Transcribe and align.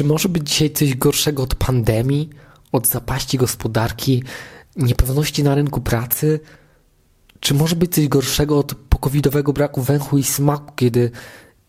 Czy 0.00 0.04
może 0.04 0.28
być 0.28 0.50
dzisiaj 0.50 0.70
coś 0.70 0.94
gorszego 0.94 1.42
od 1.42 1.54
pandemii, 1.54 2.30
od 2.72 2.86
zapaści 2.88 3.38
gospodarki, 3.38 4.22
niepewności 4.76 5.42
na 5.42 5.54
rynku 5.54 5.80
pracy? 5.80 6.40
Czy 7.40 7.54
może 7.54 7.76
być 7.76 7.94
coś 7.94 8.08
gorszego 8.08 8.58
od 8.58 8.74
pokowidowego 8.74 9.52
braku 9.52 9.82
węchu 9.82 10.18
i 10.18 10.24
smaku, 10.24 10.72
kiedy 10.76 11.10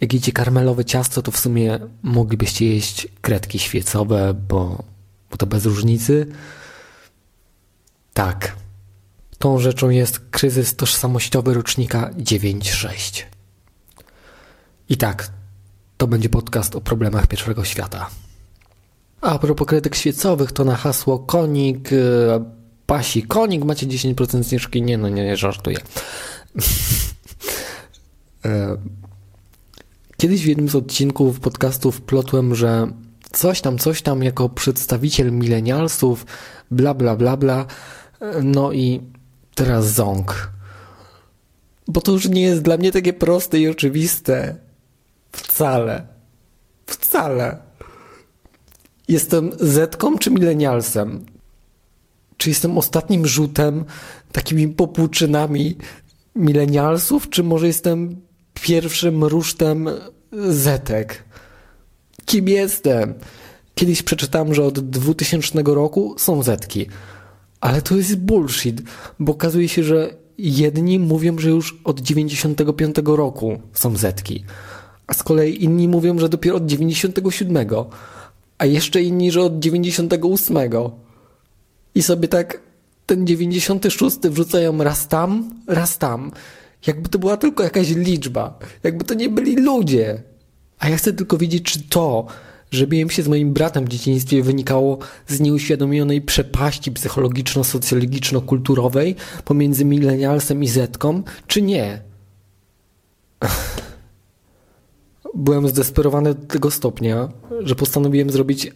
jak 0.01 0.13
jecie 0.13 0.31
karmelowe 0.31 0.85
ciasto, 0.85 1.21
to 1.21 1.31
w 1.31 1.37
sumie 1.37 1.79
moglibyście 2.03 2.65
jeść 2.65 3.07
kredki 3.21 3.59
świecowe, 3.59 4.33
bo, 4.33 4.83
bo 5.31 5.37
to 5.37 5.45
bez 5.45 5.65
różnicy? 5.65 6.27
Tak. 8.13 8.55
Tą 9.39 9.59
rzeczą 9.59 9.89
jest 9.89 10.19
kryzys 10.19 10.75
tożsamościowy 10.75 11.53
rocznika 11.53 12.09
9.6. 12.17 13.23
I 14.89 14.97
tak, 14.97 15.31
to 16.01 16.07
będzie 16.07 16.29
podcast 16.29 16.75
o 16.75 16.81
problemach 16.81 17.27
pierwszego 17.27 17.63
świata. 17.63 18.09
A 19.21 19.39
propos 19.39 19.67
kredek 19.67 19.95
świecowych, 19.95 20.51
to 20.51 20.63
na 20.63 20.75
hasło 20.75 21.19
konik, 21.19 21.91
yy, 21.91 21.99
pasi 22.85 23.23
konik 23.23 23.63
macie 23.63 23.87
10% 23.87 24.43
zniżki. 24.43 24.81
Nie, 24.81 24.97
no 24.97 25.09
nie, 25.09 25.25
nie 25.25 25.37
żartuję. 25.37 25.77
E, 28.45 28.77
kiedyś 30.17 30.43
w 30.43 30.47
jednym 30.47 30.69
z 30.69 30.75
odcinków 30.75 31.39
podcastów 31.39 32.01
plotłem, 32.01 32.55
że 32.55 32.87
coś 33.31 33.61
tam, 33.61 33.77
coś 33.77 34.01
tam 34.01 34.23
jako 34.23 34.49
przedstawiciel 34.49 35.31
milenialsów, 35.31 36.25
bla, 36.71 36.93
bla, 36.93 37.15
bla, 37.15 37.37
bla. 37.37 37.65
No 38.43 38.71
i 38.71 39.01
teraz 39.55 39.93
ząg. 39.93 40.51
Bo 41.87 42.01
to 42.01 42.11
już 42.11 42.29
nie 42.29 42.41
jest 42.41 42.61
dla 42.61 42.77
mnie 42.77 42.91
takie 42.91 43.13
proste 43.13 43.59
i 43.59 43.67
oczywiste. 43.67 44.55
Wcale. 45.31 46.07
Wcale. 46.85 47.57
Jestem 49.07 49.51
Zetką 49.59 50.17
czy 50.17 50.31
milenialsem? 50.31 51.25
Czy 52.37 52.49
jestem 52.49 52.77
ostatnim 52.77 53.27
rzutem, 53.27 53.85
takimi 54.31 54.67
popłuczynami 54.67 55.77
milenialsów, 56.35 57.29
czy 57.29 57.43
może 57.43 57.67
jestem 57.67 58.21
pierwszym 58.53 59.23
rusztem 59.23 59.89
Zetek? 60.49 61.23
Kim 62.25 62.47
jestem? 62.47 63.13
Kiedyś 63.75 64.03
przeczytałem, 64.03 64.53
że 64.53 64.63
od 64.63 64.79
2000 64.79 65.63
roku 65.65 66.15
są 66.17 66.43
Zetki. 66.43 66.85
Ale 67.61 67.81
to 67.81 67.95
jest 67.95 68.15
bullshit, 68.15 68.81
bo 69.19 69.31
okazuje 69.31 69.69
się, 69.69 69.83
że 69.83 70.15
jedni 70.37 70.99
mówią, 70.99 71.39
że 71.39 71.49
już 71.49 71.81
od 71.83 71.99
95 71.99 72.95
roku 73.05 73.61
są 73.73 73.97
Zetki, 73.97 74.43
a 75.11 75.13
z 75.13 75.23
kolei 75.23 75.63
inni 75.63 75.87
mówią, 75.87 76.19
że 76.19 76.29
dopiero 76.29 76.57
od 76.57 76.65
97, 76.65 77.67
a 78.57 78.65
jeszcze 78.65 79.01
inni, 79.01 79.31
że 79.31 79.41
od 79.41 79.59
98. 79.59 80.57
I 81.95 82.03
sobie 82.03 82.27
tak 82.27 82.59
ten 83.05 83.27
96 83.27 84.17
wrzucają 84.17 84.83
raz 84.83 85.07
tam, 85.07 85.53
raz 85.67 85.97
tam. 85.97 86.31
Jakby 86.87 87.09
to 87.09 87.19
była 87.19 87.37
tylko 87.37 87.63
jakaś 87.63 87.89
liczba. 87.89 88.59
Jakby 88.83 89.05
to 89.05 89.13
nie 89.13 89.29
byli 89.29 89.55
ludzie. 89.55 90.21
A 90.79 90.89
ja 90.89 90.97
chcę 90.97 91.13
tylko 91.13 91.37
wiedzieć, 91.37 91.63
czy 91.63 91.83
to, 91.89 92.25
że 92.71 92.87
biłem 92.87 93.09
się 93.09 93.23
z 93.23 93.27
moim 93.27 93.53
bratem 93.53 93.85
w 93.85 93.89
dzieciństwie 93.89 94.43
wynikało 94.43 94.97
z 95.27 95.39
nieuświadomionej 95.39 96.21
przepaści 96.21 96.91
psychologiczno-socjologiczno-kulturowej 96.91 99.15
pomiędzy 99.45 99.85
milenialsem 99.85 100.63
i 100.63 100.67
zetką, 100.67 101.23
czy 101.47 101.61
nie. 101.61 102.10
Byłem 105.41 105.67
zdesperowany 105.67 106.33
do 106.33 106.45
tego 106.45 106.71
stopnia, 106.71 107.29
że 107.59 107.75
postanowiłem 107.75 108.29
zrobić 108.29 108.71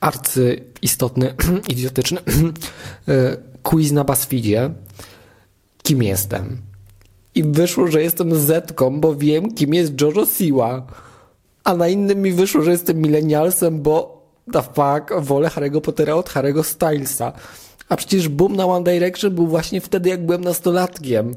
arcy 0.00 0.64
istotny, 0.82 1.34
idiotyczny 1.72 2.20
e, 3.08 3.36
quiz 3.62 3.92
na 3.92 4.04
BuzzFeedzie. 4.04 4.70
Kim 5.82 6.02
jestem? 6.02 6.56
I 7.34 7.42
wyszło, 7.42 7.86
że 7.86 8.02
jestem 8.02 8.34
Zetką, 8.34 9.00
bo 9.00 9.14
wiem, 9.14 9.54
kim 9.54 9.74
jest 9.74 10.00
Jojo 10.00 10.26
Siwa. 10.26 10.86
A 11.64 11.74
na 11.74 11.88
innym 11.88 12.22
mi 12.22 12.32
wyszło, 12.32 12.62
że 12.62 12.70
jestem 12.70 12.96
milenialsem, 12.96 13.82
bo 13.82 14.26
the 14.52 14.62
fuck, 14.62 15.26
wolę 15.26 15.48
Harry'ego 15.48 15.80
Pottera 15.80 16.14
od 16.14 16.30
Harry'ego 16.30 16.62
Stylesa. 16.62 17.32
A 17.88 17.96
przecież 17.96 18.28
boom 18.28 18.56
na 18.56 18.66
One 18.66 18.92
Direction 18.92 19.34
był 19.34 19.46
właśnie 19.46 19.80
wtedy, 19.80 20.08
jak 20.08 20.26
byłem 20.26 20.44
nastolatkiem. 20.44 21.34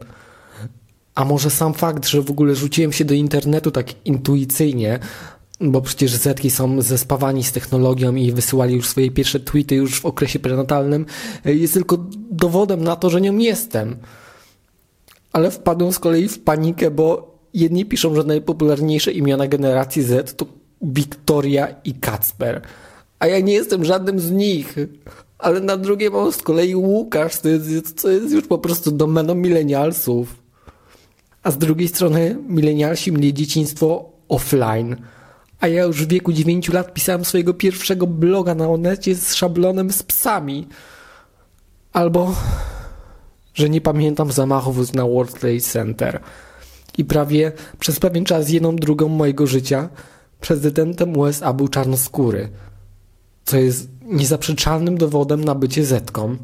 A 1.15 1.25
może 1.25 1.49
sam 1.49 1.73
fakt, 1.73 2.07
że 2.07 2.21
w 2.21 2.31
ogóle 2.31 2.55
rzuciłem 2.55 2.91
się 2.91 3.05
do 3.05 3.13
internetu 3.13 3.71
tak 3.71 4.05
intuicyjnie, 4.05 4.99
bo 5.61 5.81
przecież 5.81 6.11
Zetki 6.11 6.51
są 6.51 6.81
zespawani 6.81 7.43
z 7.43 7.51
technologią 7.51 8.15
i 8.15 8.31
wysyłali 8.31 8.75
już 8.75 8.87
swoje 8.87 9.11
pierwsze 9.11 9.39
tweety 9.39 9.75
już 9.75 9.99
w 10.01 10.05
okresie 10.05 10.39
prenatalnym, 10.39 11.05
jest 11.45 11.73
tylko 11.73 11.97
dowodem 12.31 12.83
na 12.83 12.95
to, 12.95 13.09
że 13.09 13.21
nią 13.21 13.37
jestem. 13.37 13.95
Ale 15.33 15.51
wpadłem 15.51 15.93
z 15.93 15.99
kolei 15.99 16.27
w 16.27 16.39
panikę, 16.39 16.91
bo 16.91 17.37
jedni 17.53 17.85
piszą, 17.85 18.15
że 18.15 18.23
najpopularniejsze 18.23 19.11
imiona 19.11 19.47
generacji 19.47 20.03
Z 20.03 20.37
to 20.37 20.45
Wiktoria 20.81 21.67
i 21.83 21.93
Kacper. 21.93 22.61
A 23.19 23.27
ja 23.27 23.39
nie 23.39 23.53
jestem 23.53 23.85
żadnym 23.85 24.19
z 24.19 24.31
nich. 24.31 24.75
Ale 25.37 25.59
na 25.59 25.77
drugie 25.77 26.09
mam 26.09 26.31
z 26.31 26.37
kolei 26.37 26.75
Łukasz, 26.75 27.35
co 27.35 27.49
jest, 27.49 28.01
co 28.01 28.09
jest 28.09 28.31
już 28.33 28.47
po 28.47 28.57
prostu 28.57 28.91
domeną 28.91 29.35
milenialsów. 29.35 30.42
A 31.43 31.51
z 31.51 31.57
drugiej 31.57 31.87
strony 31.87 32.37
milenialsi 32.47 33.11
mieli 33.11 33.33
dzieciństwo 33.33 34.09
offline. 34.29 34.95
A 35.59 35.67
ja 35.67 35.83
już 35.83 36.05
w 36.05 36.07
wieku 36.07 36.33
9 36.33 36.69
lat 36.69 36.93
pisałem 36.93 37.25
swojego 37.25 37.53
pierwszego 37.53 38.07
bloga 38.07 38.55
na 38.55 38.69
Onecie 38.69 39.15
z 39.15 39.33
szablonem 39.33 39.91
z 39.91 40.03
psami. 40.03 40.67
Albo, 41.93 42.35
że 43.53 43.69
nie 43.69 43.81
pamiętam 43.81 44.31
zamachów 44.31 44.93
na 44.93 45.05
World 45.05 45.39
Trade 45.39 45.59
Center. 45.59 46.19
I 46.97 47.05
prawie 47.05 47.51
przez 47.79 47.99
pewien 47.99 48.25
czas 48.25 48.49
jedną 48.49 48.75
drugą 48.75 49.07
mojego 49.07 49.47
życia 49.47 49.89
prezydentem 50.39 51.17
USA 51.17 51.53
był 51.53 51.67
czarnoskóry. 51.67 52.49
Co 53.45 53.57
jest 53.57 53.89
niezaprzeczalnym 54.05 54.97
dowodem 54.97 55.43
na 55.43 55.55
bycie 55.55 55.85
zetką. 55.85 56.37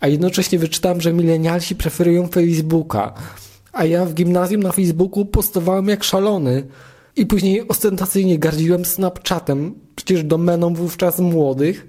A 0.00 0.08
jednocześnie 0.08 0.58
wyczytałem, 0.58 1.00
że 1.00 1.12
milenialsi 1.12 1.76
preferują 1.76 2.28
Facebooka. 2.28 3.14
A 3.78 3.84
ja 3.84 4.04
w 4.04 4.14
gimnazjum 4.14 4.62
na 4.62 4.72
Facebooku 4.72 5.24
postowałem 5.24 5.88
jak 5.88 6.04
szalony. 6.04 6.66
I 7.16 7.26
później 7.26 7.68
ostentacyjnie 7.68 8.38
gardziłem 8.38 8.84
Snapchatem, 8.84 9.74
przecież 9.96 10.24
domeną 10.24 10.74
wówczas 10.74 11.18
młodych. 11.18 11.88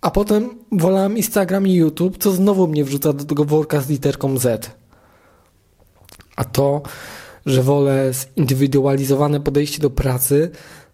A 0.00 0.10
potem 0.10 0.50
wolałem 0.72 1.16
Instagram 1.16 1.66
i 1.66 1.74
YouTube, 1.74 2.18
co 2.18 2.32
znowu 2.32 2.68
mnie 2.68 2.84
wrzuca 2.84 3.12
do 3.12 3.24
tego 3.24 3.44
worka 3.44 3.80
z 3.80 3.88
literką 3.88 4.38
Z. 4.38 4.70
A 6.36 6.44
to, 6.44 6.82
że 7.46 7.62
wolę 7.62 8.10
zindywidualizowane 8.38 9.40
podejście 9.40 9.82
do 9.82 9.90
pracy 9.90 10.50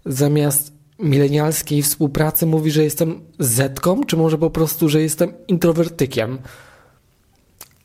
zamiast 0.07 0.73
milenialskiej 0.99 1.83
współpracy 1.83 2.47
mówi, 2.47 2.71
że 2.71 2.85
jestem 2.85 3.21
zetką, 3.39 4.05
czy 4.05 4.17
może 4.17 4.39
po 4.39 4.51
prostu, 4.51 4.89
że 4.89 5.03
jestem 5.03 5.33
introwertykiem? 5.47 6.39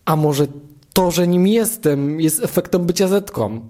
A 0.05 0.15
może 0.15 0.47
to, 0.93 1.11
że 1.11 1.27
nim 1.27 1.47
jestem, 1.47 2.21
jest 2.21 2.43
efektem 2.43 2.85
bycia 2.85 3.07
zetką? 3.07 3.61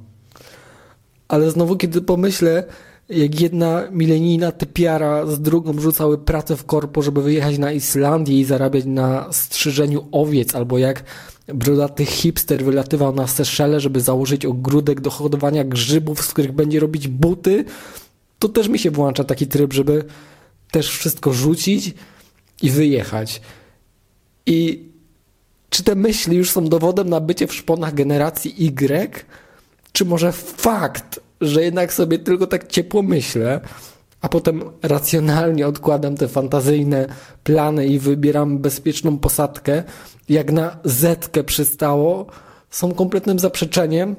Ale 1.28 1.52
znowu, 1.52 1.76
kiedy 1.76 2.02
pomyślę, 2.02 2.64
jak 3.10 3.42
jedna 3.42 3.84
milenijna 3.92 4.52
typiara 4.52 5.26
z 5.26 5.42
drugą 5.42 5.80
rzucały 5.80 6.18
pracę 6.18 6.56
w 6.56 6.66
korpo, 6.66 7.02
żeby 7.02 7.22
wyjechać 7.22 7.58
na 7.58 7.72
Islandię 7.72 8.40
i 8.40 8.46
zarabiać 8.46 8.86
na 8.86 9.34
strzyżeniu 9.34 10.08
owiec, 10.12 10.56
albo 10.56 10.78
jak 10.78 11.04
brodaty 11.48 12.06
hipster 12.06 12.64
wylatywał 12.64 13.16
na 13.16 13.28
Seszele, 13.28 13.80
żeby 13.80 14.02
założyć 14.02 14.46
ogródek 14.46 15.02
do 15.02 15.10
hodowania 15.10 15.64
grzybów, 15.64 16.22
z 16.22 16.34
których 16.34 16.52
będzie 16.52 16.80
robić 16.80 17.08
buty, 17.08 17.66
to 18.40 18.50
też 18.50 18.68
mi 18.68 18.80
się 18.80 18.92
włącza 18.92 19.24
taki 19.24 19.48
tryb, 19.48 19.74
żeby 19.74 20.04
też 20.72 20.90
wszystko 20.90 21.34
rzucić 21.34 21.94
i 22.62 22.70
wyjechać. 22.70 23.42
I 24.46 24.90
czy 25.74 25.84
te 25.84 25.96
myśli 25.96 26.38
już 26.38 26.52
są 26.52 26.66
dowodem 26.66 27.10
na 27.10 27.20
bycie 27.20 27.48
w 27.48 27.54
szponach 27.54 27.94
generacji 27.94 28.66
Y? 28.66 29.26
Czy 29.92 30.06
może 30.06 30.32
fakt, 30.32 31.20
że 31.42 31.64
jednak 31.64 31.94
sobie 31.94 32.20
tylko 32.20 32.48
tak 32.48 32.68
ciepło 32.68 33.02
myślę, 33.02 33.62
a 34.22 34.30
potem 34.30 34.64
racjonalnie 34.82 35.68
odkładam 35.68 36.18
te 36.18 36.28
fantazyjne 36.28 37.08
plany 37.44 37.88
i 37.88 38.00
wybieram 38.00 38.60
bezpieczną 38.60 39.18
posadkę, 39.18 39.84
jak 40.30 40.52
na 40.52 40.78
zetkę 40.84 41.44
przystało, 41.44 42.26
są 42.70 42.94
kompletnym 42.94 43.40
zaprzeczeniem. 43.40 44.16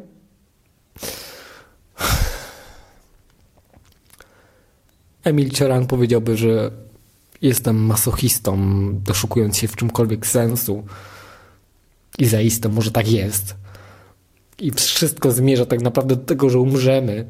Emil 5.24 5.50
Cioran 5.50 5.86
powiedziałby, 5.86 6.36
że 6.36 6.70
jestem 7.42 7.76
masochistą, 7.76 8.58
doszukując 9.04 9.56
się 9.56 9.68
w 9.68 9.76
czymkolwiek 9.76 10.26
sensu. 10.26 10.84
I 12.18 12.26
zaiste 12.26 12.68
może 12.68 12.90
tak 12.90 13.08
jest. 13.08 13.54
I 14.58 14.70
wszystko 14.70 15.32
zmierza 15.32 15.66
tak 15.66 15.80
naprawdę 15.80 16.16
do 16.16 16.24
tego, 16.24 16.50
że 16.50 16.58
umrzemy. 16.58 17.26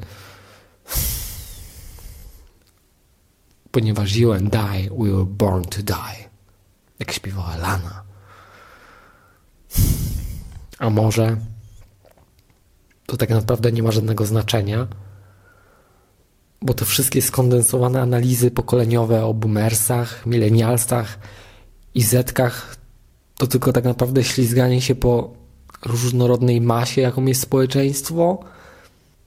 ponieważ 3.75 4.17
you 4.17 4.33
and 4.33 4.55
I 4.55 4.91
we 4.91 5.11
were 5.11 5.25
born 5.25 5.65
to 5.65 5.83
die. 5.83 6.29
Jak 6.99 7.13
śpiewała 7.13 7.57
Lana. 7.57 8.03
A 10.79 10.91
może 10.91 11.37
to 13.07 13.17
tak 13.17 13.31
naprawdę 13.31 13.73
nie 13.73 13.83
ma 13.83 13.93
żadnego 13.93 14.27
znaczenia, 14.27 14.87
bo 16.63 16.75
te 16.75 16.85
wszystkie 16.85 17.23
skondensowane 17.23 18.01
analizy 18.01 18.51
pokoleniowe 18.51 19.25
o 19.25 19.35
boomersach, 19.35 20.27
milenialsach 20.27 21.19
i 21.95 22.03
zetkach 22.03 22.77
to 23.39 23.47
tylko 23.47 23.73
tak 23.73 23.85
naprawdę 23.85 24.25
ślizganie 24.25 24.81
się 24.81 24.95
po 24.95 25.35
różnorodnej 25.85 26.61
masie, 26.61 27.01
jaką 27.01 27.25
jest 27.25 27.41
społeczeństwo 27.41 28.45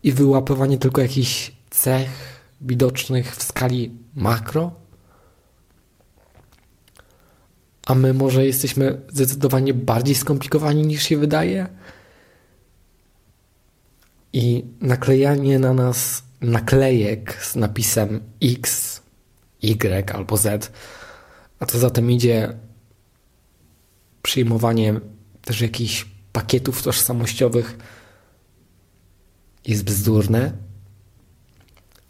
i 0.04 0.12
wyłapywanie 0.12 0.77
tylko 0.77 1.01
jakichś 1.01 1.51
cech 1.69 2.09
widocznych 2.62 3.36
w 3.36 3.44
skali 3.44 3.92
makro? 4.15 4.71
A 7.86 7.95
my 7.95 8.13
może 8.13 8.45
jesteśmy 8.45 9.01
zdecydowanie 9.09 9.74
bardziej 9.74 10.15
skomplikowani 10.15 10.88
niż 10.88 11.03
się 11.03 11.18
wydaje? 11.18 11.68
I 14.33 14.65
naklejanie 14.81 15.60
na 15.60 15.74
nas 15.74 16.24
naklejek 16.42 17.44
z 17.44 17.56
napisem 17.56 18.19
X, 18.44 19.01
Y 19.62 20.12
albo 20.15 20.38
Z, 20.38 20.71
a 21.60 21.65
co 21.65 21.80
za 21.80 21.89
tym 21.89 22.12
idzie 22.12 22.53
przyjmowanie 24.27 25.00
też 25.41 25.62
jakichś 25.62 26.06
pakietów 26.31 26.83
tożsamościowych 26.83 27.77
jest 29.68 29.83
bzdurne, 29.83 30.51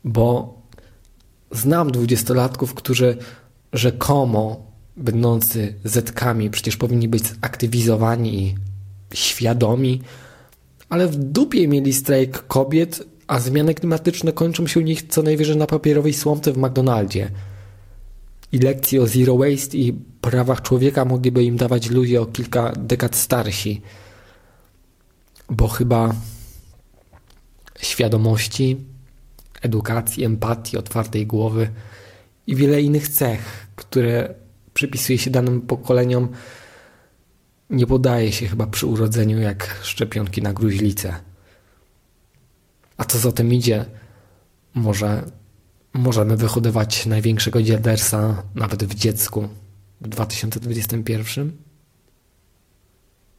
bo 0.04 0.58
znam 1.52 1.92
dwudziestolatków, 1.92 2.74
którzy 2.74 3.18
rzekomo 3.74 4.72
będący 4.96 5.76
zetkami 5.84 6.50
przecież 6.50 6.78
powinni 6.78 7.08
być 7.08 7.24
aktywizowani 7.42 8.44
i 8.44 8.56
świadomi, 9.14 10.02
ale 10.90 11.08
w 11.08 11.16
dupie 11.16 11.68
mieli 11.68 11.94
strajk 11.94 12.48
kobiet, 12.48 13.04
a 13.28 13.40
zmiany 13.40 13.74
klimatyczne 13.74 14.34
kończą 14.34 14.68
się 14.68 14.80
u 14.80 14.84
nich 14.84 15.08
co 15.08 15.22
najwyżej 15.22 15.58
na 15.58 15.68
papierowej 15.68 16.14
słomce 16.14 16.54
w 16.54 16.58
McDonaldzie. 16.58 17.32
I 18.52 18.60
lekcje 18.60 19.02
o 19.02 19.08
zero 19.08 19.38
waste 19.38 19.78
i 19.78 19.94
prawach 20.22 20.62
człowieka 20.62 21.06
mogliby 21.06 21.44
im 21.44 21.58
dawać 21.58 21.90
ludzie 21.90 22.22
o 22.22 22.26
kilka 22.26 22.72
dekad 22.72 23.16
starsi. 23.16 23.82
Bo 25.50 25.68
chyba 25.68 26.14
świadomości, 27.80 28.78
edukacji, 29.62 30.24
empatii, 30.24 30.78
otwartej 30.78 31.28
głowy 31.28 31.70
i 32.48 32.56
wiele 32.56 32.82
innych 32.82 33.08
cech, 33.08 33.68
które 33.76 34.34
przypisuje 34.74 35.18
się 35.20 35.32
danym 35.32 35.62
pokoleniom, 35.62 36.30
nie 37.70 37.88
podaje 37.88 38.32
się 38.32 38.48
chyba 38.48 38.68
przy 38.68 38.88
urodzeniu 38.88 39.40
jak 39.40 39.80
szczepionki 39.84 40.42
na 40.42 40.54
gruźlicę. 40.54 41.16
A 42.98 43.06
co 43.06 43.18
za 43.18 43.32
tym 43.32 43.54
idzie, 43.54 43.86
może 44.74 45.24
możemy 45.98 46.38
wyhodować 46.38 47.06
największego 47.06 47.62
dziadersa 47.64 48.44
nawet 48.56 48.84
w 48.84 48.96
dziecku 48.96 49.50
w 50.02 50.08
2021? 50.08 51.67